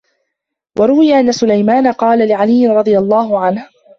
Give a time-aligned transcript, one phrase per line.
[0.79, 3.67] وَرُوِيَ أَنَّ سَلْمَانَ قَالَ لِعَلِيٍّ رَضِيَ اللَّهُ عَنْهُ